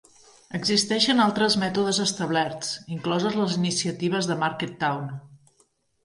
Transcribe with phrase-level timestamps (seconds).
[0.59, 5.13] Existeixen altres mètodes establerts, incloses les iniciatives de Market Town.